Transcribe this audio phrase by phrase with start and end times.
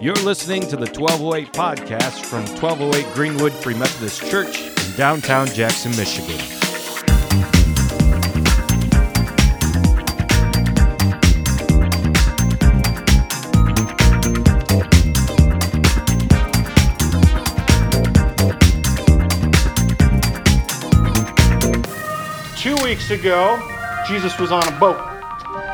[0.00, 5.90] You're listening to the 1208 podcast from 1208 Greenwood Free Methodist Church in downtown Jackson,
[5.96, 6.38] Michigan.
[22.56, 23.60] Two weeks ago,
[24.06, 25.00] Jesus was on a boat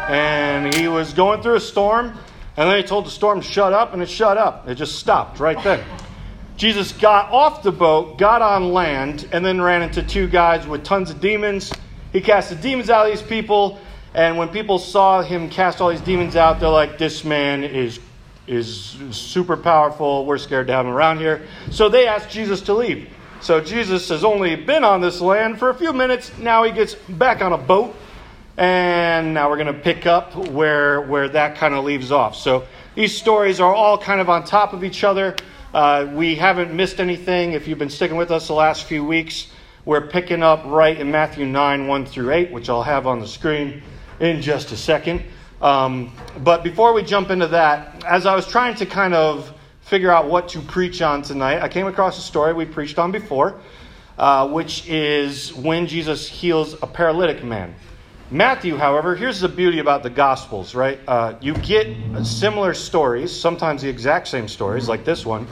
[0.09, 2.19] and he was going through a storm.
[2.57, 4.69] And then he told the storm to shut up, and it shut up.
[4.69, 5.85] It just stopped right there.
[6.57, 10.85] Jesus got off the boat, got on land, and then ran into two guys with
[10.85, 11.73] tons of demons.
[12.13, 13.81] He cast the demons out of these people,
[14.15, 17.99] and when people saw him cast all these demons out, they're like, "This man is
[18.47, 20.27] is super powerful.
[20.27, 23.09] We're scared to have him around here." So they asked Jesus to leave.
[23.41, 26.31] So Jesus has only been on this land for a few minutes.
[26.39, 27.97] Now he gets back on a boat
[28.57, 32.37] and now we're going to pick up where, where that kind of leaves off.
[32.37, 35.35] So these stories are all kind of on top of each other.
[35.73, 37.53] Uh, we haven't missed anything.
[37.53, 39.49] If you've been sticking with us the last few weeks,
[39.85, 43.27] we're picking up right in Matthew 9, 1 through 8, which I'll have on the
[43.27, 43.83] screen
[44.21, 45.23] in just a second.
[45.61, 50.11] Um, but before we jump into that, as I was trying to kind of figure
[50.11, 53.61] out what to preach on tonight, I came across a story we preached on before,
[54.17, 57.75] uh, which is when Jesus heals a paralytic man.
[58.35, 60.99] Matthew, however, here's the beauty about the Gospels, right?
[61.07, 61.87] Uh, you get
[62.25, 65.47] similar stories, sometimes the exact same stories, like this one,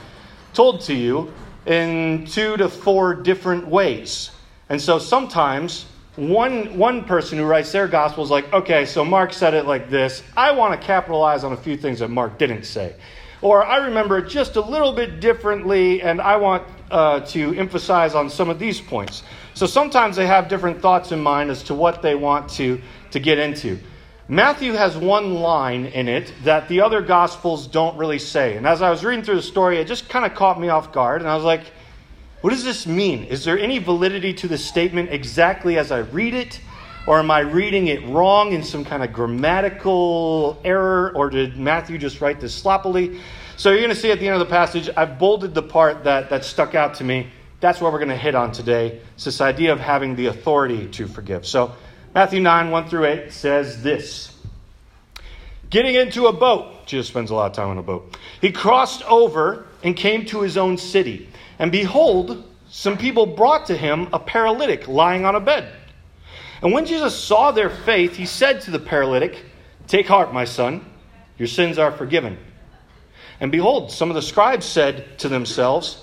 [0.53, 1.31] told to you
[1.65, 4.31] in two to four different ways.
[4.67, 5.85] And so sometimes
[6.17, 9.89] one, one person who writes their Gospel is like, okay, so Mark said it like
[9.89, 10.21] this.
[10.35, 12.97] I want to capitalize on a few things that Mark didn't say.
[13.41, 18.13] Or I remember it just a little bit differently, and I want uh, to emphasize
[18.13, 19.23] on some of these points.
[19.53, 23.19] So sometimes they have different thoughts in mind as to what they want to, to
[23.19, 23.79] get into.
[24.27, 28.55] Matthew has one line in it that the other gospels don't really say.
[28.55, 30.91] And as I was reading through the story, it just kind of caught me off
[30.91, 31.21] guard.
[31.21, 31.63] And I was like,
[32.41, 33.25] what does this mean?
[33.25, 36.61] Is there any validity to the statement exactly as I read it?
[37.05, 41.11] Or am I reading it wrong in some kind of grammatical error?
[41.15, 43.19] Or did Matthew just write this sloppily?
[43.57, 46.05] So you're going to see at the end of the passage, I've bolded the part
[46.05, 47.27] that, that stuck out to me
[47.63, 48.99] that's what we're going to hit on today.
[49.15, 51.45] It's this idea of having the authority to forgive.
[51.47, 51.73] So,
[52.13, 54.35] Matthew 9, 1 through 8 says this
[55.69, 58.17] Getting into a boat, Jesus spends a lot of time on a boat.
[58.41, 61.29] He crossed over and came to his own city.
[61.57, 65.73] And behold, some people brought to him a paralytic lying on a bed.
[66.61, 69.41] And when Jesus saw their faith, he said to the paralytic,
[69.87, 70.85] Take heart, my son,
[71.37, 72.37] your sins are forgiven.
[73.39, 76.02] And behold, some of the scribes said to themselves,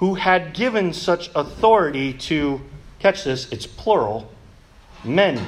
[0.00, 2.58] who had given such authority to,
[2.98, 4.32] catch this, it's plural,
[5.04, 5.38] men.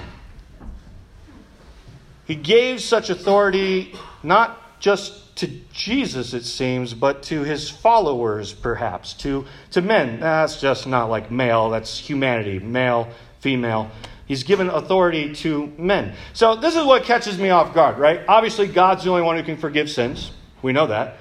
[2.27, 9.15] He gave such authority not just to Jesus, it seems, but to his followers, perhaps,
[9.15, 10.21] to, to men.
[10.21, 13.09] That's just not like male, that's humanity, male,
[13.41, 13.91] female.
[14.27, 16.12] He's given authority to men.
[16.35, 18.21] So, this is what catches me off guard, right?
[18.29, 20.31] Obviously, God's the only one who can forgive sins.
[20.61, 21.17] We know that.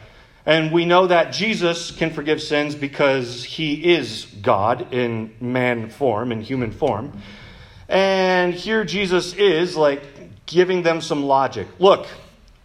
[0.45, 6.31] And we know that Jesus can forgive sins because he is God in man form,
[6.31, 7.21] in human form.
[7.87, 10.01] And here Jesus is like
[10.45, 11.67] giving them some logic.
[11.77, 12.07] Look,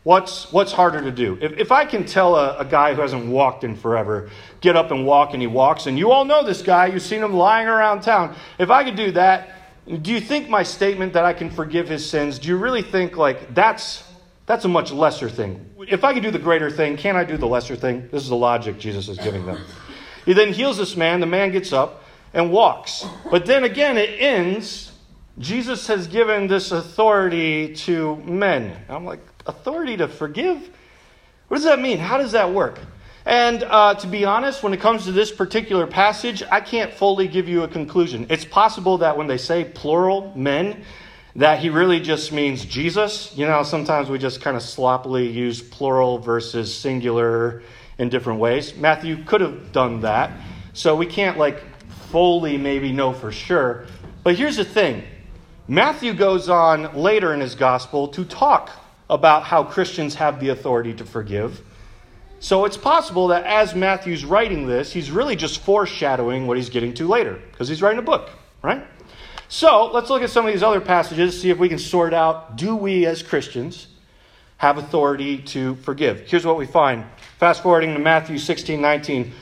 [0.04, 1.36] what's, what's harder to do?
[1.40, 4.90] If, if I can tell a, a guy who hasn't walked in forever, get up
[4.90, 7.66] and walk, and he walks, and you all know this guy, you've seen him lying
[7.66, 8.36] around town.
[8.58, 9.50] If I could do that,
[10.02, 13.16] do you think my statement that I can forgive his sins, do you really think
[13.16, 14.02] like that's
[14.46, 15.68] that's a much lesser thing.
[15.88, 18.08] If I can do the greater thing, can I do the lesser thing?
[18.12, 19.60] This is the logic Jesus is giving them.
[20.24, 21.20] He then heals this man.
[21.20, 23.04] The man gets up and walks.
[23.30, 24.92] But then again, it ends.
[25.38, 28.76] Jesus has given this authority to men.
[28.88, 30.70] I'm like, authority to forgive?
[31.48, 31.98] What does that mean?
[31.98, 32.80] How does that work?
[33.24, 37.26] And uh, to be honest, when it comes to this particular passage, I can't fully
[37.26, 38.26] give you a conclusion.
[38.30, 40.84] It's possible that when they say plural men,
[41.36, 43.36] that he really just means Jesus.
[43.36, 47.62] You know, sometimes we just kind of sloppily use plural versus singular
[47.98, 48.74] in different ways.
[48.74, 50.30] Matthew could have done that.
[50.72, 51.62] So we can't like
[52.10, 53.86] fully maybe know for sure.
[54.22, 55.04] But here's the thing
[55.68, 58.70] Matthew goes on later in his gospel to talk
[59.10, 61.60] about how Christians have the authority to forgive.
[62.40, 66.92] So it's possible that as Matthew's writing this, he's really just foreshadowing what he's getting
[66.94, 68.30] to later, because he's writing a book,
[68.62, 68.86] right?
[69.48, 72.56] So let's look at some of these other passages, see if we can sort out
[72.56, 73.86] do we as Christians
[74.56, 76.20] have authority to forgive?
[76.20, 77.04] Here's what we find.
[77.38, 79.32] Fast forwarding to Matthew 16 19.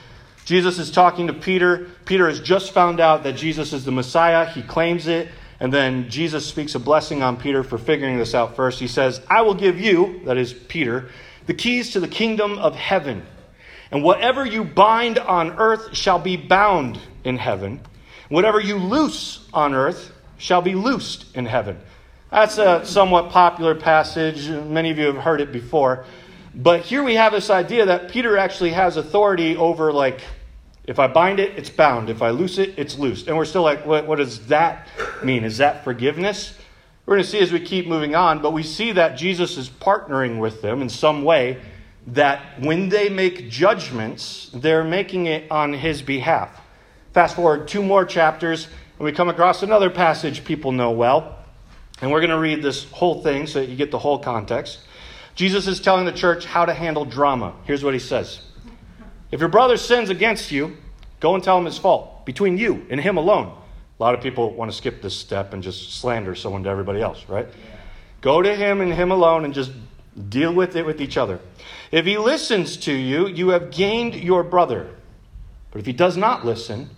[0.44, 1.88] Jesus is talking to Peter.
[2.04, 4.44] Peter has just found out that Jesus is the Messiah.
[4.46, 5.28] He claims it.
[5.60, 8.80] And then Jesus speaks a blessing on Peter for figuring this out first.
[8.80, 11.08] He says, I will give you, that is Peter,
[11.46, 13.24] the keys to the kingdom of heaven.
[13.90, 17.80] And whatever you bind on earth shall be bound in heaven.
[18.28, 21.78] Whatever you loose on earth shall be loosed in heaven.
[22.30, 24.48] That's a somewhat popular passage.
[24.48, 26.04] Many of you have heard it before.
[26.54, 30.20] But here we have this idea that Peter actually has authority over, like,
[30.84, 32.10] if I bind it, it's bound.
[32.10, 33.28] If I loose it, it's loosed.
[33.28, 34.88] And we're still like, what, what does that
[35.22, 35.44] mean?
[35.44, 36.58] Is that forgiveness?
[37.06, 39.68] We're going to see as we keep moving on, but we see that Jesus is
[39.68, 41.60] partnering with them in some way
[42.08, 46.60] that when they make judgments, they're making it on his behalf.
[47.14, 48.66] Fast forward two more chapters,
[48.98, 51.38] and we come across another passage people know well.
[52.00, 54.80] And we're going to read this whole thing so that you get the whole context.
[55.36, 57.54] Jesus is telling the church how to handle drama.
[57.64, 58.40] Here's what he says
[59.30, 60.76] If your brother sins against you,
[61.20, 63.56] go and tell him his fault between you and him alone.
[63.98, 67.00] A lot of people want to skip this step and just slander someone to everybody
[67.00, 67.46] else, right?
[68.22, 69.70] Go to him and him alone and just
[70.28, 71.38] deal with it with each other.
[71.92, 74.90] If he listens to you, you have gained your brother.
[75.70, 76.90] But if he does not listen,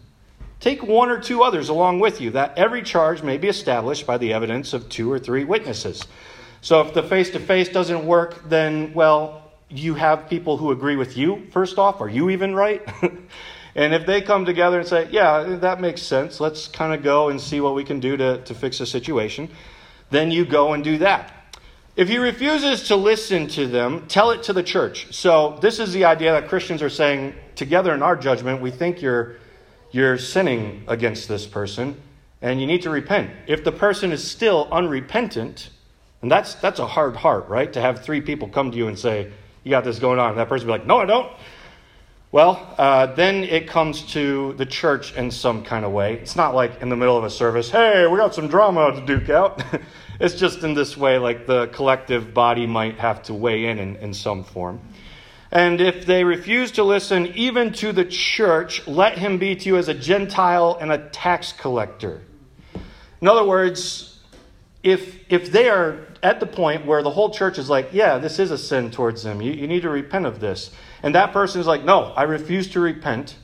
[0.60, 4.18] take one or two others along with you, that every charge may be established by
[4.18, 6.02] the evidence of two or three witnesses.
[6.60, 10.96] So if the face to face doesn't work, then, well, you have people who agree
[10.96, 12.00] with you, first off.
[12.00, 12.82] Are you even right?
[13.76, 17.28] And if they come together and say, yeah, that makes sense, let's kind of go
[17.28, 19.50] and see what we can do to, to fix the situation,
[20.08, 21.30] then you go and do that.
[21.94, 25.14] If he refuses to listen to them, tell it to the church.
[25.14, 29.02] So this is the idea that Christians are saying together in our judgment, we think
[29.02, 29.36] you're,
[29.90, 32.00] you're sinning against this person
[32.42, 33.30] and you need to repent.
[33.46, 35.70] If the person is still unrepentant,
[36.22, 37.72] and that's, that's a hard heart, right?
[37.72, 39.30] To have three people come to you and say,
[39.64, 40.30] you got this going on.
[40.30, 41.32] And that person be like, no, I don't.
[42.32, 46.14] Well, uh, then it comes to the church in some kind of way.
[46.14, 49.00] It's not like in the middle of a service, hey, we got some drama to
[49.06, 49.62] duke out.
[50.20, 53.96] it's just in this way, like the collective body might have to weigh in, in
[53.96, 54.80] in some form.
[55.50, 59.76] And if they refuse to listen even to the church, let him be to you
[59.76, 62.22] as a Gentile and a tax collector.
[63.20, 64.20] In other words,
[64.82, 68.38] if, if they are at the point where the whole church is like, yeah, this
[68.38, 70.70] is a sin towards them, you, you need to repent of this
[71.06, 73.36] and that person is like, no, I refuse to repent.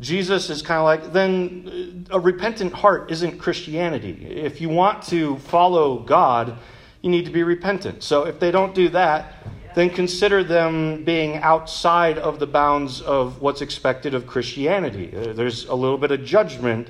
[0.00, 4.26] Jesus is kind of like, then uh, a repentant heart isn't Christianity.
[4.28, 6.58] If you want to follow God,
[7.02, 8.02] you need to be repentant.
[8.02, 9.34] So if they don't do that,
[9.78, 15.14] then consider them being outside of the bounds of what's expected of Christianity.
[15.16, 16.88] Uh, there's a little bit of judgment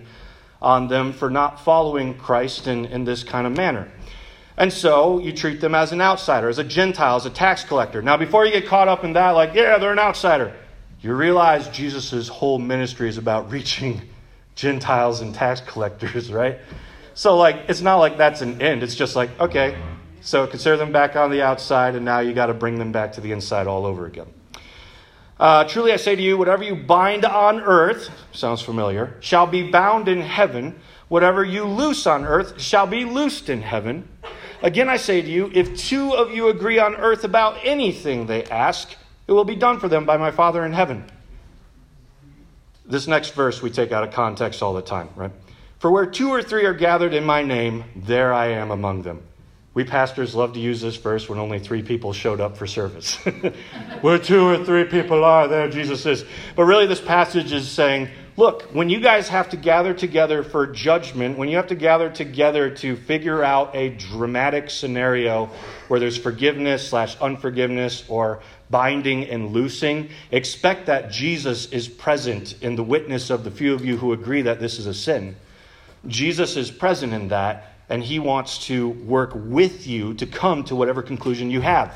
[0.62, 3.90] on them for not following Christ in, in this kind of manner.
[4.56, 8.00] And so you treat them as an outsider, as a Gentile, as a tax collector.
[8.00, 10.54] Now, before you get caught up in that, like, yeah, they're an outsider,
[11.02, 14.00] you realize Jesus' whole ministry is about reaching
[14.54, 16.58] Gentiles and tax collectors, right?
[17.12, 18.82] So, like, it's not like that's an end.
[18.82, 19.76] It's just like, okay,
[20.28, 23.12] so consider them back on the outside, and now you got to bring them back
[23.12, 24.26] to the inside all over again.
[25.40, 29.70] Uh, truly, I say to you, whatever you bind on earth, sounds familiar, shall be
[29.70, 30.78] bound in heaven.
[31.08, 34.06] Whatever you loose on earth shall be loosed in heaven.
[34.60, 38.44] Again, I say to you, if two of you agree on earth about anything they
[38.44, 38.94] ask,
[39.26, 41.06] it will be done for them by my Father in heaven.
[42.84, 45.32] This next verse we take out of context all the time, right?
[45.78, 49.22] For where two or three are gathered in my name, there I am among them.
[49.78, 53.14] We pastors love to use this verse when only three people showed up for service.
[54.00, 56.24] where two or three people are, there Jesus is.
[56.56, 60.66] But really, this passage is saying, look, when you guys have to gather together for
[60.66, 65.48] judgment, when you have to gather together to figure out a dramatic scenario
[65.86, 72.74] where there's forgiveness slash unforgiveness or binding and loosing, expect that Jesus is present in
[72.74, 75.36] the witness of the few of you who agree that this is a sin.
[76.08, 80.76] Jesus is present in that, and he wants to work with you to come to
[80.76, 81.94] whatever conclusion you have.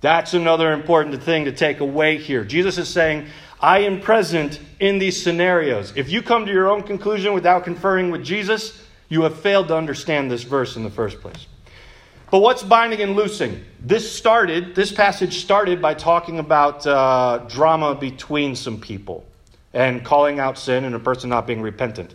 [0.00, 2.44] That's another important thing to take away here.
[2.44, 3.26] Jesus is saying,
[3.60, 5.92] I am present in these scenarios.
[5.96, 9.76] If you come to your own conclusion without conferring with Jesus, you have failed to
[9.76, 11.46] understand this verse in the first place.
[12.30, 13.64] But what's binding and loosing?
[13.80, 19.24] This started, this passage started by talking about uh, drama between some people
[19.72, 22.14] and calling out sin and a person not being repentant.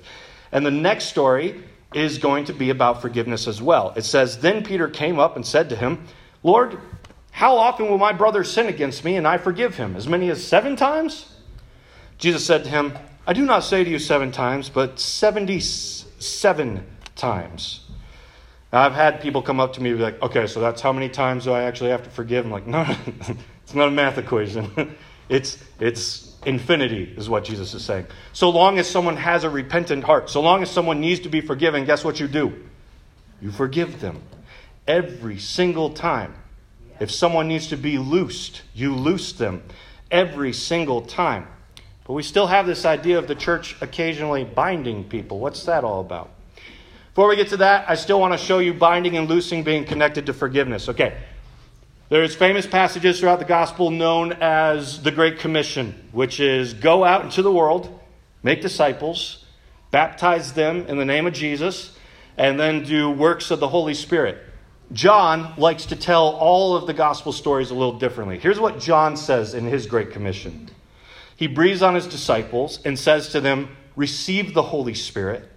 [0.51, 1.63] And the next story
[1.95, 3.93] is going to be about forgiveness as well.
[3.95, 6.05] It says, Then Peter came up and said to him,
[6.43, 6.79] Lord,
[7.31, 9.95] How often will my brother sin against me and I forgive him?
[9.95, 11.35] As many as seven times?
[12.17, 16.85] Jesus said to him, I do not say to you seven times, but 77
[17.15, 17.79] times.
[18.71, 20.91] Now, I've had people come up to me and be like, okay, so that's how
[20.91, 22.45] many times do I actually have to forgive?
[22.45, 22.85] I'm like, no,
[23.63, 24.95] it's not a math equation.
[25.29, 28.07] it's, it's infinity, is what Jesus is saying.
[28.33, 31.41] So long as someone has a repentant heart, so long as someone needs to be
[31.41, 32.53] forgiven, guess what you do?
[33.41, 34.21] You forgive them
[34.87, 36.35] every single time.
[36.99, 39.63] If someone needs to be loosed, you loose them
[40.11, 41.47] every single time.
[42.05, 45.39] But we still have this idea of the church occasionally binding people.
[45.39, 46.31] What's that all about?
[47.09, 49.85] Before we get to that, I still want to show you binding and loosing being
[49.85, 50.89] connected to forgiveness.
[50.89, 51.17] Okay.
[52.09, 57.23] There's famous passages throughout the gospel known as the Great Commission, which is go out
[57.23, 57.99] into the world,
[58.43, 59.45] make disciples,
[59.89, 61.97] baptize them in the name of Jesus,
[62.37, 64.37] and then do works of the Holy Spirit.
[64.91, 68.37] John likes to tell all of the gospel stories a little differently.
[68.37, 70.69] Here's what John says in his Great Commission
[71.37, 75.49] He breathes on his disciples and says to them, Receive the Holy Spirit.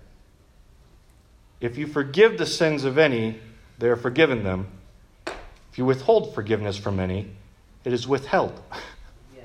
[1.60, 3.40] If you forgive the sins of any,
[3.78, 4.68] they are forgiven them.
[5.76, 7.26] If you withhold forgiveness from any,
[7.84, 8.58] it is withheld.
[9.36, 9.44] Yes.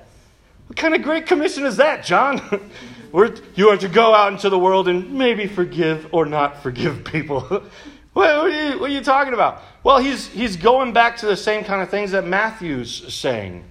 [0.68, 2.40] What kind of great commission is that, John?
[3.56, 7.42] you are to go out into the world and maybe forgive or not forgive people.
[8.14, 9.62] what, are you, what are you talking about?
[9.84, 13.66] Well, he's, he's going back to the same kind of things that Matthew's saying.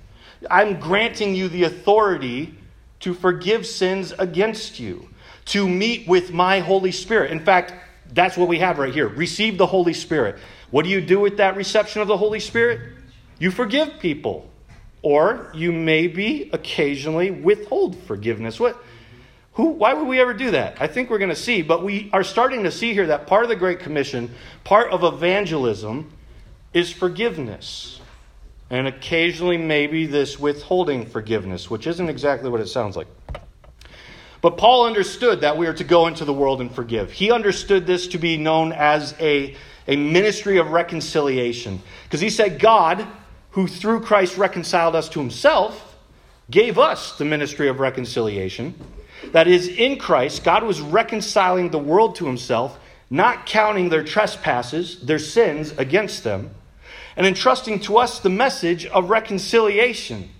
[0.50, 2.54] I'm granting you the authority
[2.98, 5.08] to forgive sins against you,
[5.46, 7.30] to meet with my Holy Spirit.
[7.30, 7.72] In fact,
[8.12, 9.08] that's what we have right here.
[9.08, 10.38] Receive the Holy Spirit.
[10.70, 12.80] What do you do with that reception of the Holy Spirit?
[13.38, 14.48] You forgive people.
[15.02, 18.60] Or you maybe occasionally withhold forgiveness.
[18.60, 18.82] What
[19.54, 20.80] who why would we ever do that?
[20.80, 23.42] I think we're going to see, but we are starting to see here that part
[23.42, 26.12] of the Great Commission, part of evangelism
[26.72, 28.00] is forgiveness.
[28.68, 33.08] And occasionally maybe this withholding forgiveness, which isn't exactly what it sounds like.
[34.40, 37.12] But Paul understood that we are to go into the world and forgive.
[37.12, 39.54] He understood this to be known as a,
[39.86, 41.82] a ministry of reconciliation.
[42.04, 43.06] Because he said, God,
[43.50, 45.98] who through Christ reconciled us to himself,
[46.50, 48.74] gave us the ministry of reconciliation.
[49.32, 52.78] That is, in Christ, God was reconciling the world to himself,
[53.10, 56.50] not counting their trespasses, their sins against them,
[57.16, 60.30] and entrusting to us the message of reconciliation.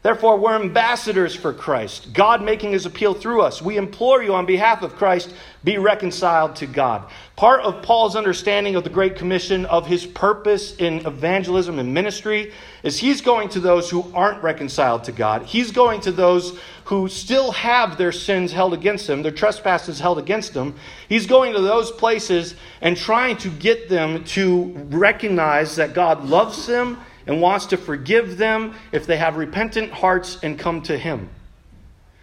[0.00, 3.60] Therefore, we're ambassadors for Christ, God making his appeal through us.
[3.60, 7.10] We implore you on behalf of Christ, be reconciled to God.
[7.34, 12.52] Part of Paul's understanding of the Great Commission, of his purpose in evangelism and ministry,
[12.84, 15.42] is he's going to those who aren't reconciled to God.
[15.42, 20.18] He's going to those who still have their sins held against them, their trespasses held
[20.18, 20.76] against them.
[21.08, 26.68] He's going to those places and trying to get them to recognize that God loves
[26.68, 26.98] them
[27.28, 31.28] and wants to forgive them if they have repentant hearts and come to Him.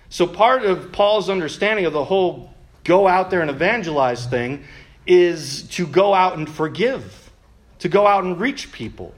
[0.09, 4.65] So, part of Paul's understanding of the whole go out there and evangelize thing
[5.05, 7.31] is to go out and forgive,
[7.79, 9.13] to go out and reach people.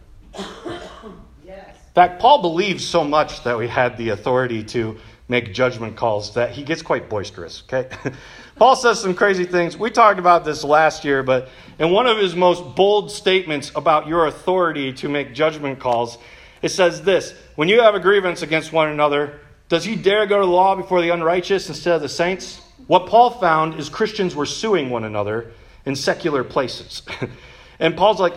[1.45, 1.75] Yes.
[1.87, 4.97] In fact, Paul believes so much that we had the authority to
[5.29, 7.89] make judgment calls that he gets quite boisterous, okay?
[8.57, 9.77] Paul says some crazy things.
[9.77, 14.07] We talked about this last year, but in one of his most bold statements about
[14.07, 16.17] your authority to make judgment calls,
[16.63, 20.39] it says this When you have a grievance against one another, does he dare go
[20.39, 22.61] to law before the unrighteous instead of the saints?
[22.87, 25.51] What Paul found is Christians were suing one another
[25.85, 27.03] in secular places.
[27.79, 28.33] and Paul's like,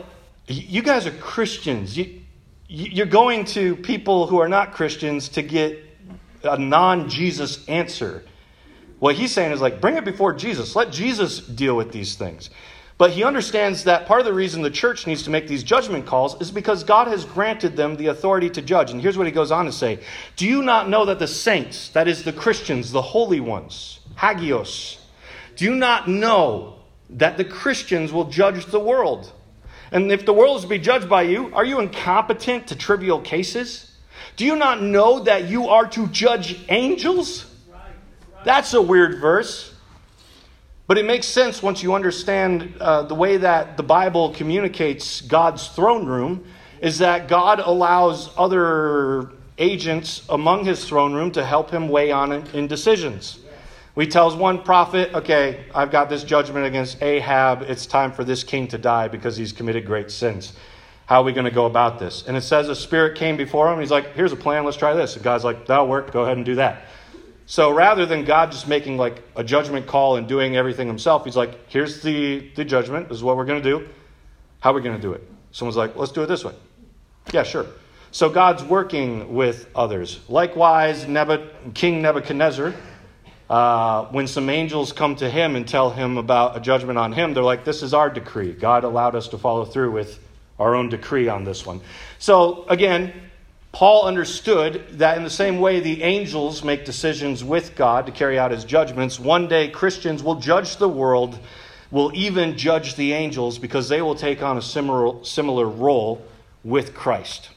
[0.47, 1.97] You guys are Christians.
[1.97, 2.21] You,
[2.69, 5.83] you're going to people who are not Christians to get
[6.43, 8.25] a non Jesus answer.
[9.01, 10.77] What he's saying is like, bring it before Jesus.
[10.77, 12.51] Let Jesus deal with these things.
[12.99, 16.05] But he understands that part of the reason the church needs to make these judgment
[16.05, 18.91] calls is because God has granted them the authority to judge.
[18.91, 20.01] And here's what he goes on to say
[20.37, 24.99] Do you not know that the saints, that is the Christians, the holy ones, hagios,
[25.57, 29.33] do you not know that the Christians will judge the world?
[29.93, 33.23] And if the world is to be judged by you, are you incompetent to trivial
[33.23, 33.97] cases?
[34.37, 37.50] Do you not know that you are to judge angels?
[38.45, 39.75] That's a weird verse.
[40.87, 45.69] But it makes sense once you understand uh, the way that the Bible communicates God's
[45.69, 46.45] throne room
[46.81, 52.33] is that God allows other agents among his throne room to help him weigh on
[52.33, 53.39] in decisions.
[53.95, 57.63] We tells one prophet, okay, I've got this judgment against Ahab.
[57.63, 60.55] It's time for this king to die because he's committed great sins.
[61.07, 62.25] How are we going to go about this?
[62.27, 63.79] And it says a spirit came before him.
[63.79, 64.65] He's like, here's a plan.
[64.65, 65.17] Let's try this.
[65.17, 66.13] And God's like, that'll work.
[66.13, 66.85] Go ahead and do that.
[67.51, 71.35] So rather than God just making like a judgment call and doing everything himself, he's
[71.37, 73.09] like, here's the, the judgment.
[73.09, 73.89] This is what we're going to do.
[74.61, 75.29] How are we going to do it?
[75.51, 76.55] Someone's like, let's do it this way.
[77.33, 77.67] Yeah, sure.
[78.13, 80.21] So God's working with others.
[80.29, 81.07] Likewise,
[81.75, 82.73] King Nebuchadnezzar,
[83.49, 87.35] uh, when some angels come to him and tell him about a judgment on him,
[87.35, 88.53] they're like, This is our decree.
[88.53, 90.21] God allowed us to follow through with
[90.61, 91.81] our own decree on this one.
[92.21, 93.13] So, again,
[93.73, 98.39] Paul understood that in the same way the angels make decisions with God to carry
[98.39, 101.39] out his judgments, one day Christians will judge the world,
[101.91, 106.25] will even judge the angels because they will take on a similar, similar role
[106.65, 107.51] with Christ.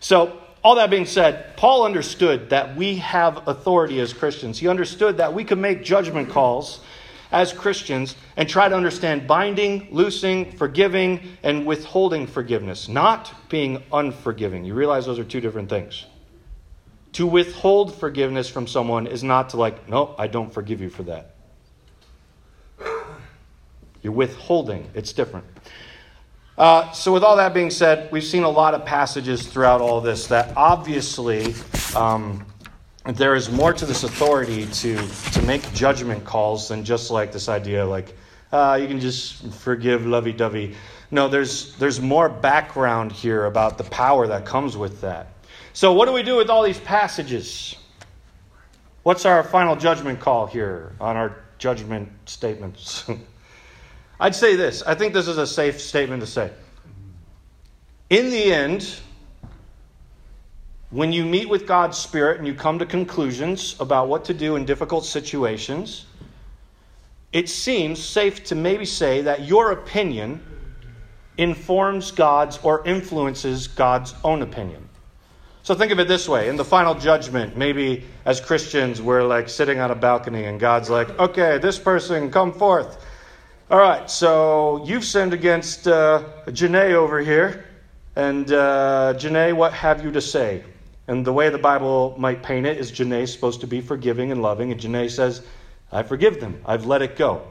[0.00, 4.58] So, all that being said, Paul understood that we have authority as Christians.
[4.58, 6.80] He understood that we could make judgment calls
[7.34, 14.64] as Christians and try to understand binding, loosing, forgiving, and withholding forgiveness, not being unforgiving.
[14.64, 16.06] You realize those are two different things.
[17.14, 21.02] To withhold forgiveness from someone is not to, like, no, I don't forgive you for
[21.02, 21.34] that.
[24.00, 25.46] You're withholding, it's different.
[26.56, 30.00] Uh, so, with all that being said, we've seen a lot of passages throughout all
[30.00, 31.52] this that obviously
[31.96, 32.46] um,
[33.04, 34.96] there is more to this authority to,
[35.32, 38.14] to make judgment calls than just like this idea like
[38.54, 40.76] uh, you can just forgive lovey dovey.
[41.10, 45.26] No, there's, there's more background here about the power that comes with that.
[45.72, 47.74] So, what do we do with all these passages?
[49.02, 53.10] What's our final judgment call here on our judgment statements?
[54.20, 54.84] I'd say this.
[54.84, 56.52] I think this is a safe statement to say.
[58.08, 59.00] In the end,
[60.94, 64.54] when you meet with God's Spirit and you come to conclusions about what to do
[64.54, 66.06] in difficult situations,
[67.32, 70.40] it seems safe to maybe say that your opinion
[71.36, 74.88] informs God's or influences God's own opinion.
[75.64, 79.48] So think of it this way in the final judgment, maybe as Christians, we're like
[79.48, 83.04] sitting on a balcony and God's like, okay, this person, come forth.
[83.68, 87.64] All right, so you've sinned against uh, Janae over here.
[88.14, 90.62] And uh, Janae, what have you to say?
[91.06, 94.40] And the way the Bible might paint it is Janae's supposed to be forgiving and
[94.42, 94.72] loving.
[94.72, 95.42] And Janae says,
[95.92, 96.62] I forgive them.
[96.64, 97.46] I've let it go.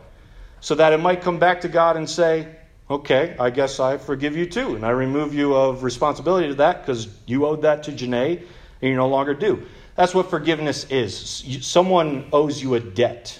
[0.60, 2.48] So that it might come back to God and say,
[2.90, 4.76] okay, I guess I forgive you too.
[4.76, 8.90] And I remove you of responsibility to that because you owed that to Janae and
[8.90, 9.64] you no longer do.
[9.96, 11.66] That's what forgiveness is.
[11.66, 13.40] Someone owes you a debt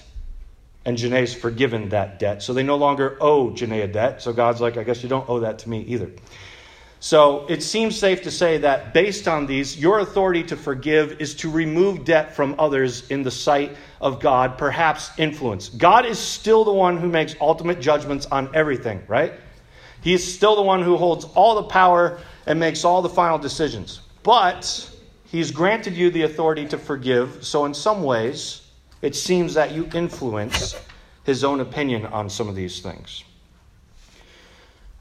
[0.84, 2.42] and Janae's forgiven that debt.
[2.42, 4.22] So they no longer owe Janae a debt.
[4.22, 6.10] So God's like, I guess you don't owe that to me either.
[7.04, 11.34] So it seems safe to say that based on these, your authority to forgive is
[11.34, 15.68] to remove debt from others in the sight of God, perhaps influence.
[15.68, 19.34] God is still the one who makes ultimate judgments on everything, right?
[20.00, 23.36] He is still the one who holds all the power and makes all the final
[23.36, 24.00] decisions.
[24.22, 24.90] But
[25.26, 27.44] He's granted you the authority to forgive.
[27.44, 28.62] So, in some ways,
[29.02, 30.74] it seems that you influence
[31.24, 33.24] his own opinion on some of these things.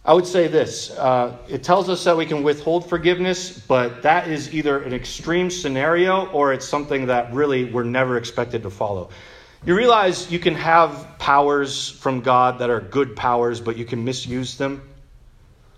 [0.06, 4.28] I would say this uh, it tells us that we can withhold forgiveness, but that
[4.28, 9.10] is either an extreme scenario or it's something that really we're never expected to follow.
[9.66, 14.04] You realize you can have powers from God that are good powers, but you can
[14.04, 14.82] misuse them.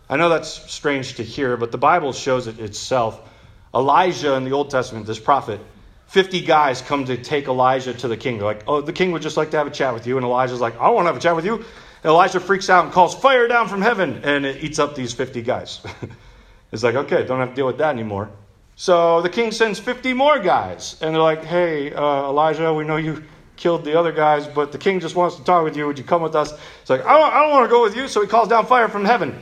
[0.10, 3.30] I know that's strange to hear, but the Bible shows it itself.
[3.76, 5.60] Elijah in the Old Testament, this prophet,
[6.08, 8.38] 50 guys come to take Elijah to the king.
[8.38, 10.18] They're like, oh, the king would just like to have a chat with you.
[10.18, 11.64] And Elijah's like, I want to have a chat with you.
[12.06, 15.42] Elijah freaks out and calls fire down from heaven, and it eats up these 50
[15.42, 15.82] guys.
[16.72, 18.30] it's like, okay, don't have to deal with that anymore.
[18.76, 22.98] So the king sends 50 more guys, and they're like, hey, uh, Elijah, we know
[22.98, 23.24] you
[23.56, 25.88] killed the other guys, but the king just wants to talk with you.
[25.88, 26.54] Would you come with us?
[26.82, 28.08] It's like, I don't, I don't want to go with you.
[28.08, 29.42] So he calls down fire from heaven.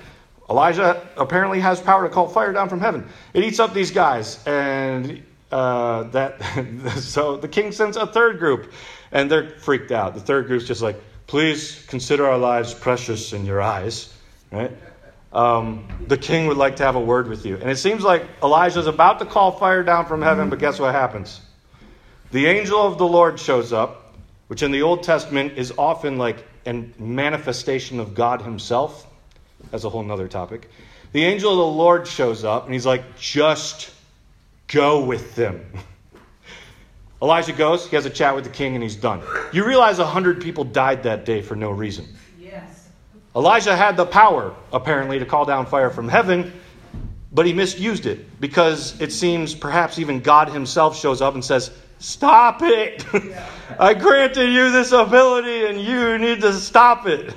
[0.49, 3.09] Elijah apparently has power to call fire down from heaven.
[3.33, 6.41] It eats up these guys, and uh, that
[6.97, 8.71] so the king sends a third group,
[9.11, 10.13] and they're freaked out.
[10.13, 14.13] The third group's just like, please consider our lives precious in your eyes,
[14.51, 14.71] right?
[15.31, 17.57] Um, the king would like to have a word with you.
[17.57, 20.93] And it seems like Elijah's about to call fire down from heaven, but guess what
[20.93, 21.41] happens?
[22.31, 24.15] The angel of the Lord shows up,
[24.47, 29.07] which in the Old Testament is often like a manifestation of God himself.
[29.71, 30.69] That's a whole nother topic.
[31.13, 33.91] The angel of the Lord shows up, and he's like, just
[34.73, 35.65] Go with them.
[37.23, 39.21] Elijah goes, he has a chat with the king, and he's done.
[39.53, 42.05] You realize a hundred people died that day for no reason.
[42.37, 42.89] Yes.
[43.33, 46.51] Elijah had the power, apparently, to call down fire from heaven,
[47.31, 51.71] but he misused it because it seems perhaps even God himself shows up and says,
[51.99, 53.05] Stop it!
[53.79, 57.33] I granted you this ability, and you need to stop it.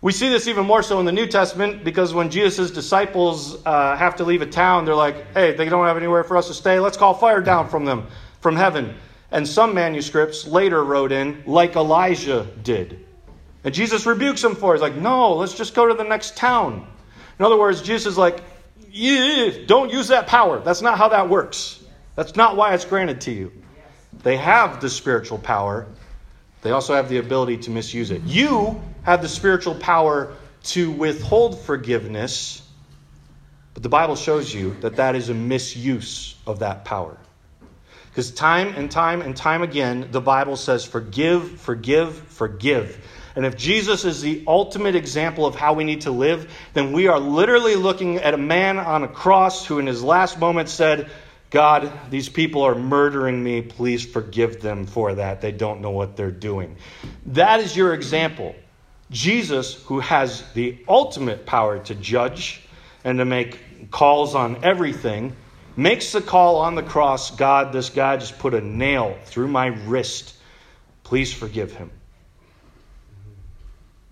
[0.00, 3.96] We see this even more so in the New Testament because when Jesus' disciples uh,
[3.96, 6.54] have to leave a town, they're like, hey, they don't have anywhere for us to
[6.54, 6.78] stay.
[6.78, 8.06] Let's call fire down from them,
[8.42, 8.94] from heaven.
[9.30, 13.06] And some manuscripts later wrote in, like Elijah did.
[13.64, 14.78] And Jesus rebukes him for it.
[14.78, 16.86] He's like, no, let's just go to the next town.
[17.38, 18.42] In other words, Jesus is like,
[19.66, 20.60] don't use that power.
[20.60, 21.82] That's not how that works.
[22.14, 23.52] That's not why it's granted to you.
[24.22, 25.86] They have the spiritual power,
[26.60, 28.22] they also have the ability to misuse it.
[28.22, 32.62] You have the spiritual power to withhold forgiveness,
[33.74, 37.16] but the Bible shows you that that is a misuse of that power.
[38.12, 43.02] Because time and time and time again, the Bible says, forgive, forgive, forgive.
[43.34, 47.06] And if Jesus is the ultimate example of how we need to live, then we
[47.08, 51.10] are literally looking at a man on a cross who, in his last moment, said,
[51.48, 53.62] God, these people are murdering me.
[53.62, 55.40] Please forgive them for that.
[55.40, 56.76] They don't know what they're doing.
[57.26, 58.54] That is your example.
[59.10, 62.60] Jesus, who has the ultimate power to judge
[63.04, 65.34] and to make calls on everything,
[65.76, 69.66] makes the call on the cross God, this guy just put a nail through my
[69.66, 70.34] wrist.
[71.04, 71.90] Please forgive him.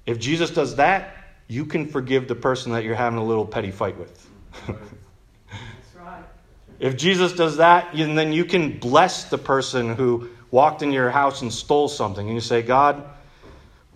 [0.07, 1.17] If Jesus does that,
[1.49, 4.29] you can forgive the person that you're having a little petty fight with.
[6.81, 11.43] If Jesus does that, then you can bless the person who walked in your house
[11.43, 12.27] and stole something.
[12.27, 13.05] And you say, God,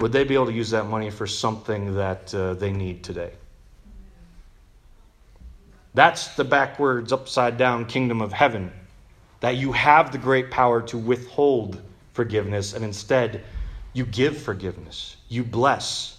[0.00, 3.33] would they be able to use that money for something that uh, they need today?
[5.94, 8.72] That's the backwards, upside down kingdom of heaven.
[9.40, 11.80] That you have the great power to withhold
[12.12, 13.44] forgiveness, and instead,
[13.92, 15.16] you give forgiveness.
[15.28, 16.18] You bless.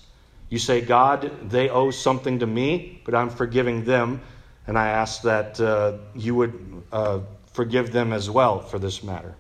[0.50, 4.22] You say, God, they owe something to me, but I'm forgiving them,
[4.68, 7.20] and I ask that uh, you would uh,
[7.52, 9.36] forgive them as well for this matter.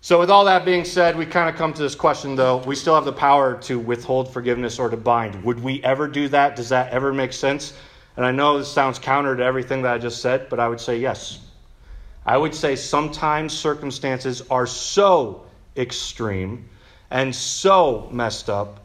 [0.00, 2.58] So, with all that being said, we kind of come to this question though.
[2.58, 5.42] We still have the power to withhold forgiveness or to bind.
[5.44, 6.56] Would we ever do that?
[6.56, 7.72] Does that ever make sense?
[8.16, 10.80] And I know this sounds counter to everything that I just said, but I would
[10.80, 11.40] say yes.
[12.24, 15.46] I would say sometimes circumstances are so
[15.76, 16.68] extreme
[17.10, 18.80] and so messed up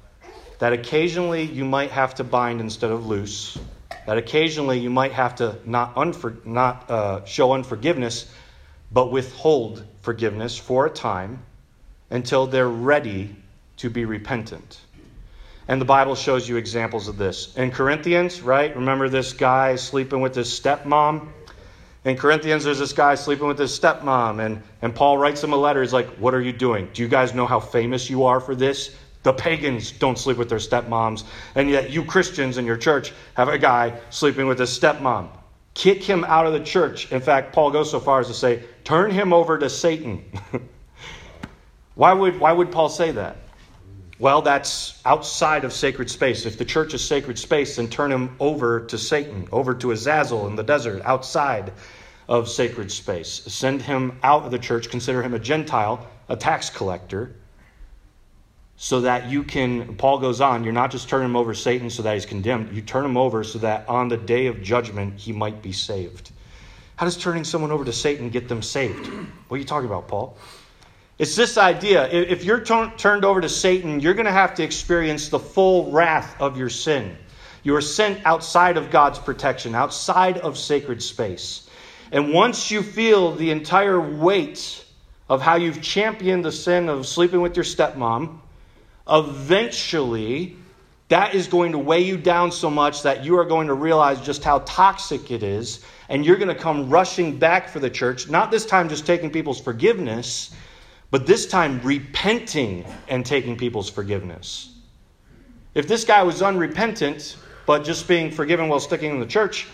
[0.60, 3.58] that occasionally you might have to bind instead of loose,
[4.06, 8.32] that occasionally you might have to not, unfor- not uh, show unforgiveness,
[8.92, 11.44] but withhold forgiveness for a time
[12.10, 13.36] until they're ready
[13.78, 14.80] to be repentant.
[15.70, 17.56] And the Bible shows you examples of this.
[17.56, 18.76] In Corinthians, right?
[18.76, 21.28] Remember this guy sleeping with his stepmom?
[22.06, 25.58] In Corinthians, there's this guy sleeping with his stepmom, and, and Paul writes him a
[25.58, 25.84] letter.
[25.84, 26.90] He's like, What are you doing?
[26.92, 28.96] Do you guys know how famous you are for this?
[29.22, 33.48] The pagans don't sleep with their stepmoms, and yet you Christians in your church have
[33.48, 35.30] a guy sleeping with his stepmom.
[35.76, 37.12] Kick him out of the church.
[37.12, 40.26] In fact, Paul goes so far as to say, Turn him over to Satan.
[41.94, 43.38] why, would, why would Paul say that?
[44.20, 46.46] Well, that's outside of sacred space.
[46.46, 50.46] If the church is sacred space, then turn him over to Satan, over to Azazel
[50.48, 51.72] in the desert, outside
[52.28, 53.30] of sacred space.
[53.48, 57.34] Send him out of the church, consider him a Gentile, a tax collector,
[58.76, 61.90] so that you can, Paul goes on, you're not just turning him over to Satan
[61.90, 65.18] so that he's condemned, you turn him over so that on the day of judgment
[65.18, 66.32] he might be saved.
[66.98, 69.08] How does turning someone over to Satan get them saved?
[69.48, 70.38] What are you talking about, Paul?
[71.20, 74.64] It's this idea if you're t- turned over to Satan, you're going to have to
[74.64, 77.18] experience the full wrath of your sin.
[77.62, 81.70] You are sent outside of God's protection, outside of sacred space.
[82.14, 84.86] And once you feel the entire weight
[85.28, 88.40] of how you've championed the sin of sleeping with your stepmom,
[89.10, 90.56] eventually
[91.10, 94.22] that is going to weigh you down so much that you are going to realize
[94.22, 95.84] just how toxic it is.
[96.08, 99.32] And you're going to come rushing back for the church, not this time just taking
[99.32, 100.56] people's forgiveness
[101.12, 104.74] but this time repenting and taking people's forgiveness.
[105.74, 109.67] If this guy was unrepentant, but just being forgiven while sticking in the church,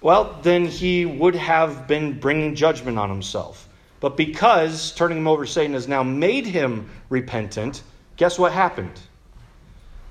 [0.00, 3.68] well, then he would have been bringing judgment on himself.
[4.00, 7.82] But because turning him over to Satan has now made him repentant,
[8.16, 9.00] guess what happened?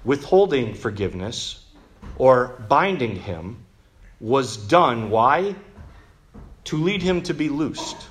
[0.05, 1.65] Withholding forgiveness
[2.17, 3.65] or binding him
[4.21, 5.09] was done.
[5.09, 5.55] Why?
[6.65, 8.07] To lead him to be loosed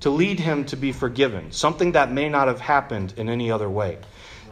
[0.00, 3.68] to lead him to be forgiven, something that may not have happened in any other
[3.68, 3.98] way.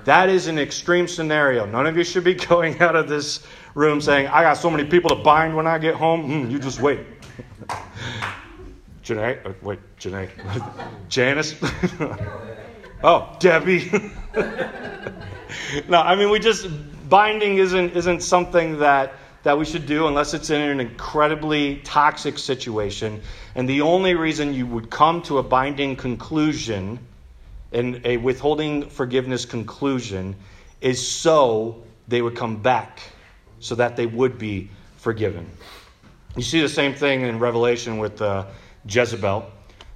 [0.05, 1.67] That is an extreme scenario.
[1.67, 4.85] None of you should be going out of this room saying, I got so many
[4.85, 6.29] people to bind when I get home.
[6.29, 7.01] Mm, you just wait.
[9.05, 10.29] Janae, uh, wait, Janae.
[11.09, 11.55] Janice?
[13.05, 13.91] oh, Debbie.
[15.89, 16.69] no, I mean, we just,
[17.09, 19.15] binding isn't, isn't something that
[19.47, 23.23] that we should do unless it's in an incredibly toxic situation.
[23.55, 26.99] And the only reason you would come to a binding conclusion
[27.71, 30.35] and a withholding forgiveness conclusion
[30.81, 32.99] is so they would come back,
[33.61, 35.49] so that they would be forgiven.
[36.37, 38.47] You see the same thing in Revelation with uh,
[38.89, 39.49] Jezebel.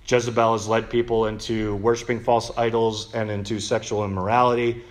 [0.06, 4.84] Jezebel has led people into worshiping false idols and into sexual immorality.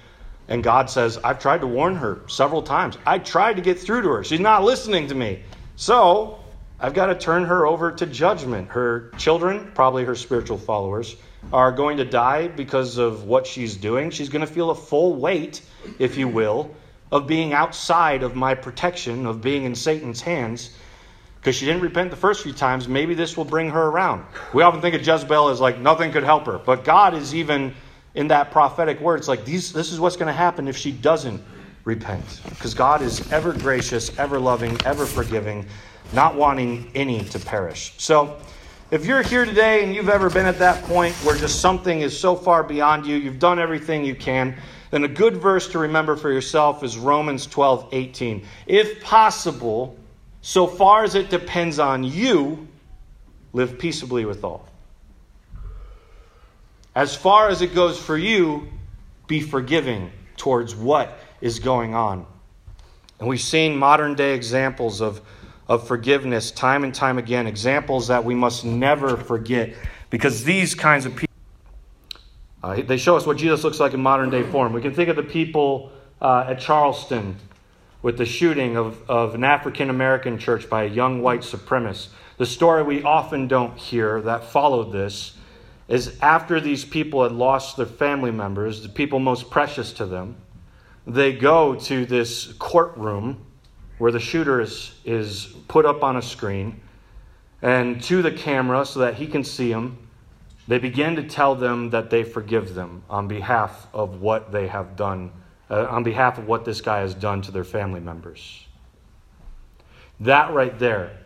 [0.49, 2.97] And God says, I've tried to warn her several times.
[3.05, 4.23] I tried to get through to her.
[4.23, 5.43] She's not listening to me.
[5.75, 6.39] So
[6.79, 8.69] I've got to turn her over to judgment.
[8.69, 11.15] Her children, probably her spiritual followers,
[11.53, 14.09] are going to die because of what she's doing.
[14.09, 15.62] She's going to feel a full weight,
[15.99, 16.75] if you will,
[17.12, 20.75] of being outside of my protection, of being in Satan's hands.
[21.39, 24.25] Because she didn't repent the first few times, maybe this will bring her around.
[24.51, 27.75] We often think of Jezebel as like nothing could help her, but God is even
[28.19, 29.17] in that prophetic word.
[29.17, 31.41] It's like these, this is what's going to happen if she doesn't
[31.86, 32.41] repent.
[32.49, 35.65] Because God is ever gracious, ever loving, ever forgiving,
[36.12, 37.93] not wanting any to perish.
[37.97, 38.38] So,
[38.91, 42.19] if you're here today and you've ever been at that point where just something is
[42.19, 44.53] so far beyond you, you've done everything you can,
[44.91, 48.45] then a good verse to remember for yourself is Romans 12 18.
[48.67, 49.95] If possible,
[50.41, 52.67] so far as it depends on you,
[53.53, 54.68] live peaceably with all.
[56.95, 58.67] As far as it goes for you,
[59.28, 62.25] be forgiving towards what is going on.
[63.19, 65.21] And we've seen modern day examples of
[65.69, 69.75] of forgiveness time and time again, examples that we must never forget
[70.10, 71.36] because these kinds of people,
[72.63, 74.73] uh, they show us what Jesus looks like in modern day form.
[74.73, 77.36] We can think of the people uh, at Charleston
[78.02, 82.08] with the shooting of, of an African American church by a young white supremacist.
[82.38, 85.38] The story we often don't hear that followed this
[85.89, 90.38] is after these people had lost their family members, the people most precious to them,
[91.06, 93.45] they go to this courtroom
[93.97, 96.80] where the shooter is, is put up on a screen
[97.62, 99.97] and to the camera so that he can see them.
[100.67, 104.95] They begin to tell them that they forgive them on behalf of what they have
[104.95, 105.32] done,
[105.69, 108.67] uh, on behalf of what this guy has done to their family members.
[110.19, 111.17] That right there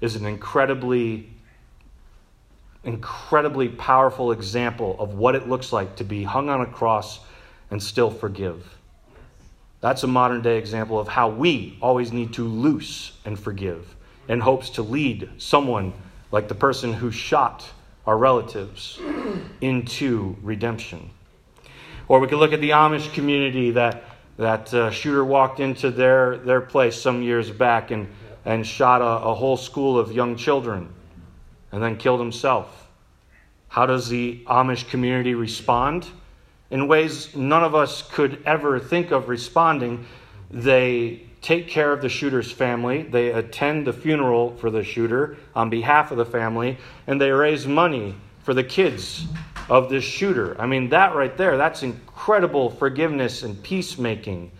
[0.00, 1.29] is an incredibly,
[2.84, 7.20] incredibly powerful example of what it looks like to be hung on a cross
[7.70, 8.76] and still forgive.
[9.80, 13.94] That's a modern day example of how we always need to loose and forgive
[14.28, 15.92] in hopes to lead someone
[16.32, 17.64] like the person who shot
[18.06, 18.98] our relatives
[19.60, 21.10] into redemption.
[22.08, 24.04] Or we could look at the Amish community that
[24.40, 28.08] that uh, shooter walked into their, their place some years back and,
[28.46, 30.88] and shot a, a whole school of young children
[31.72, 32.88] and then killed himself.
[33.68, 36.06] How does the Amish community respond?
[36.70, 40.06] in ways none of us could ever think of responding.
[40.50, 45.70] They take care of the shooter's family, they attend the funeral for the shooter on
[45.70, 49.26] behalf of the family, and they raise money for the kids
[49.68, 50.60] of this shooter.
[50.60, 54.50] I mean, that right there, that's incredible forgiveness and peacemaking.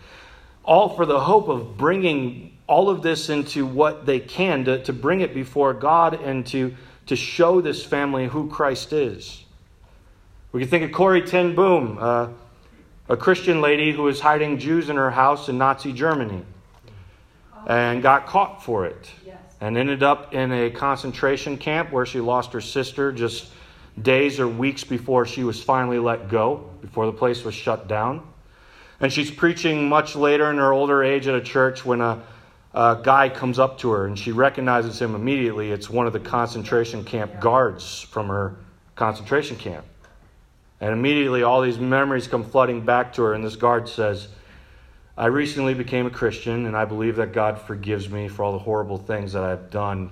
[0.63, 4.93] All for the hope of bringing all of this into what they can to, to
[4.93, 6.75] bring it before God and to,
[7.11, 9.43] to show this family who Christ is.
[10.53, 12.29] We can think of Corrie ten Boom, uh,
[13.09, 16.41] a Christian lady who was hiding Jews in her house in Nazi Germany
[17.67, 19.11] and got caught for it
[19.59, 23.51] and ended up in a concentration camp where she lost her sister just
[24.01, 28.25] days or weeks before she was finally let go, before the place was shut down.
[29.01, 32.23] And she's preaching much later in her older age at a church when a,
[32.73, 35.71] a guy comes up to her and she recognizes him immediately.
[35.71, 38.57] It's one of the concentration camp guards from her
[38.95, 39.85] concentration camp.
[40.79, 44.29] And immediately all these memories come flooding back to her, and this guard says,
[45.15, 48.59] I recently became a Christian, and I believe that God forgives me for all the
[48.59, 50.09] horrible things that I've done.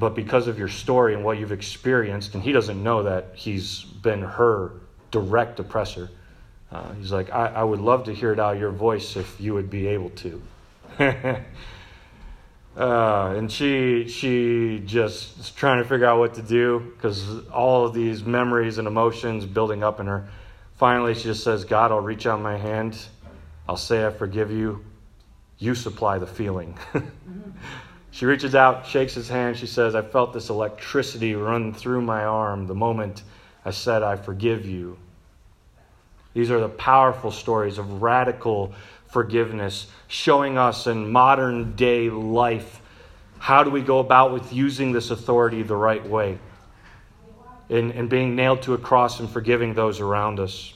[0.00, 3.82] But because of your story and what you've experienced, and he doesn't know that he's
[3.84, 4.72] been her
[5.12, 6.10] direct oppressor,
[6.72, 9.40] uh, he's like, I, I would love to hear it out of your voice if
[9.40, 10.42] you would be able to.
[12.76, 17.86] Uh, and she she just is trying to figure out what to do because all
[17.86, 20.28] of these memories and emotions building up in her.
[20.74, 22.98] Finally, she just says, "God, I'll reach out my hand.
[23.68, 24.84] I'll say I forgive you.
[25.58, 26.76] You supply the feeling."
[28.10, 29.56] she reaches out, shakes his hand.
[29.56, 33.22] She says, "I felt this electricity run through my arm the moment
[33.64, 34.98] I said I forgive you."
[36.32, 38.74] These are the powerful stories of radical
[39.14, 42.82] forgiveness, showing us in modern day life
[43.38, 46.36] how do we go about with using this authority the right way
[47.70, 50.74] and, and being nailed to a cross and forgiving those around us.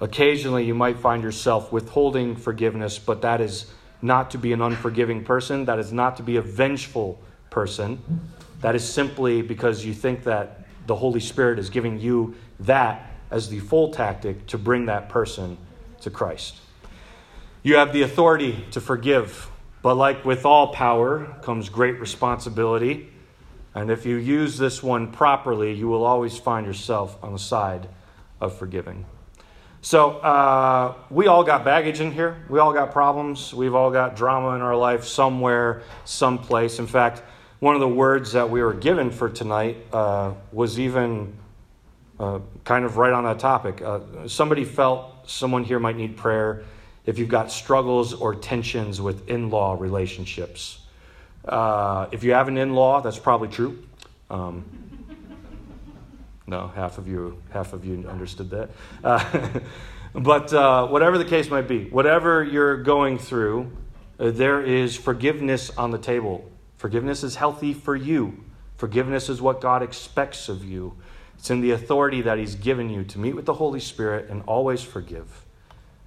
[0.00, 3.66] Occasionally, you might find yourself withholding forgiveness, but that is
[4.02, 5.64] not to be an unforgiving person.
[5.66, 7.20] That is not to be a vengeful
[7.50, 8.02] person.
[8.60, 13.48] That is simply because you think that the Holy Spirit is giving you that as
[13.48, 15.58] the full tactic to bring that person
[16.04, 16.60] to Christ.
[17.62, 19.50] You have the authority to forgive,
[19.82, 23.10] but like with all power comes great responsibility.
[23.74, 27.88] And if you use this one properly, you will always find yourself on the side
[28.40, 29.06] of forgiving.
[29.80, 32.42] So, uh, we all got baggage in here.
[32.48, 33.52] We all got problems.
[33.52, 36.78] We've all got drama in our life somewhere, someplace.
[36.78, 37.22] In fact,
[37.60, 41.34] one of the words that we were given for tonight uh, was even
[42.18, 43.82] uh, kind of right on that topic.
[43.82, 46.64] Uh, somebody felt someone here might need prayer
[47.06, 50.80] if you've got struggles or tensions with in law relationships.
[51.44, 53.82] Uh, if you have an in law, that's probably true.
[54.30, 54.64] Um,
[56.46, 58.70] no, half of you, half of you understood that.
[59.02, 59.60] Uh,
[60.14, 63.70] but uh, whatever the case might be, whatever you're going through,
[64.18, 66.50] uh, there is forgiveness on the table.
[66.78, 68.44] Forgiveness is healthy for you.
[68.76, 70.96] Forgiveness is what God expects of you.
[71.44, 74.42] It's in the authority that He's given you to meet with the Holy Spirit and
[74.46, 75.44] always forgive.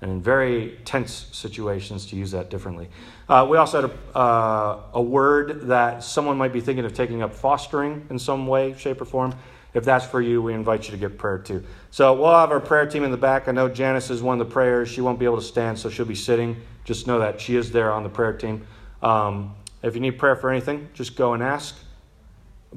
[0.02, 2.90] And in very tense situations, to use that differently.
[3.30, 7.22] Uh, we also had a, uh, a word that someone might be thinking of taking
[7.22, 9.36] up fostering in some way, shape, or form.
[9.76, 11.64] If that's for you, we invite you to get prayer too.
[11.92, 13.48] So we'll have our prayer team in the back.
[13.48, 14.90] I know Janice is one of the prayers.
[14.90, 16.58] She won't be able to stand, so she'll be sitting.
[16.84, 18.66] Just know that she is there on the prayer team.
[19.04, 21.76] Um, if you need prayer for anything, just go and ask.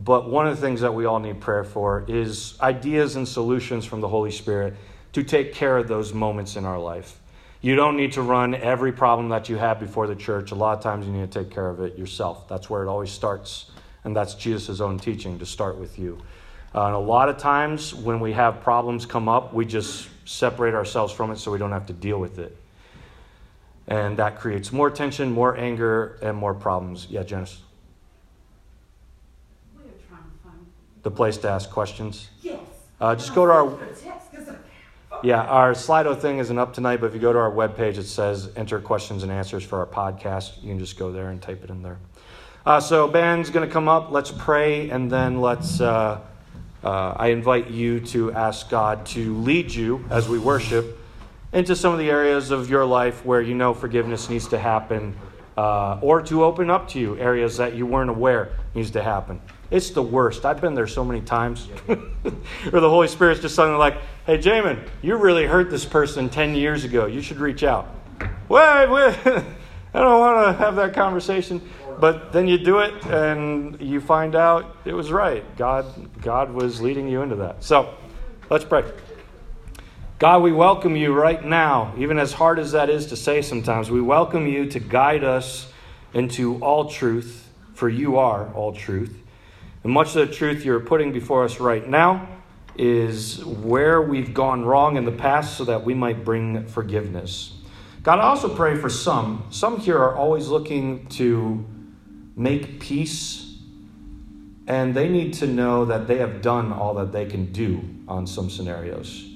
[0.05, 3.85] But one of the things that we all need prayer for is ideas and solutions
[3.85, 4.75] from the Holy Spirit
[5.13, 7.19] to take care of those moments in our life.
[7.61, 10.51] You don't need to run every problem that you have before the church.
[10.51, 12.49] A lot of times you need to take care of it yourself.
[12.49, 13.71] That's where it always starts.
[14.05, 16.19] And that's Jesus' own teaching to start with you.
[16.75, 20.73] Uh, and a lot of times when we have problems come up, we just separate
[20.75, 22.57] ourselves from it so we don't have to deal with it.
[23.89, 27.09] And that creates more tension, more anger, and more problems.
[27.11, 27.61] Yeah, Janice?
[29.77, 30.67] We are trying to find.
[31.03, 32.29] The place to ask questions.
[32.43, 32.59] Yes.
[33.01, 34.57] Uh, just go to our Text, 'cause of-
[35.23, 38.05] yeah our Slido thing isn't up tonight, but if you go to our webpage, it
[38.07, 40.63] says enter questions and answers for our podcast.
[40.63, 41.99] You can just go there and type it in there.
[42.67, 44.11] Uh, so band's going to come up.
[44.11, 45.81] Let's pray, and then let's.
[45.81, 46.21] Uh,
[46.85, 50.99] uh, I invite you to ask God to lead you as we worship
[51.53, 55.15] into some of the areas of your life where you know forgiveness needs to happen,
[55.57, 59.41] uh, or to open up to you areas that you weren't aware needs to happen.
[59.71, 60.45] It's the worst.
[60.45, 64.89] I've been there so many times where the Holy Spirit's just suddenly like, "Hey, Jamin,
[65.01, 67.07] you really hurt this person ten years ago.
[67.07, 67.89] You should reach out."
[68.49, 68.59] Wait.
[69.93, 71.61] I don't want to have that conversation.
[71.99, 75.45] But then you do it and you find out it was right.
[75.57, 75.87] God,
[76.23, 77.63] God was leading you into that.
[77.63, 77.95] So
[78.49, 78.85] let's pray.
[80.19, 83.91] God, we welcome you right now, even as hard as that is to say sometimes.
[83.91, 85.71] We welcome you to guide us
[86.15, 89.20] into all truth, for you are all truth.
[89.83, 92.29] And much of the truth you're putting before us right now
[92.77, 97.55] is where we've gone wrong in the past so that we might bring forgiveness.
[98.03, 99.45] God, I also pray for some.
[99.51, 101.65] Some here are always looking to
[102.37, 103.59] make peace,
[104.67, 108.27] and they need to know that they have done all that they can do on
[108.27, 109.27] some scenarios.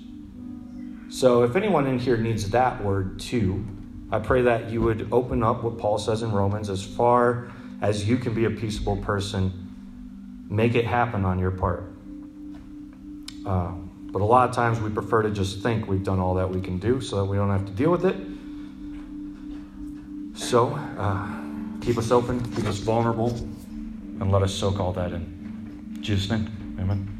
[1.11, 3.67] So, if anyone in here needs that word too,
[4.11, 7.53] I pray that you would open up what Paul says in Romans as far
[7.83, 9.64] as you can be a peaceable person,
[10.49, 11.93] make it happen on your part.
[13.47, 13.73] Uh,
[14.15, 16.61] but a lot of times we prefer to just think we've done all that we
[16.61, 18.17] can do so that we don't have to deal with it.
[20.39, 21.29] So, uh,
[21.81, 25.99] keep us open, keep us vulnerable, and let us soak all that in.
[26.01, 27.14] Jesus' name, amen.